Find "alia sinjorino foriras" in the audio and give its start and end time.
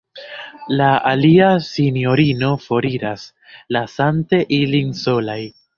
1.09-3.29